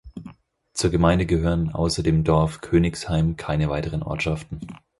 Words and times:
Zur 0.73 0.89
Gemeinde 0.89 1.27
gehören 1.27 1.75
außer 1.75 2.01
dem 2.01 2.23
Dorf 2.23 2.61
Königsheim 2.61 3.35
keine 3.37 3.69
weiteren 3.69 4.01
Ortschaften. 4.01 4.59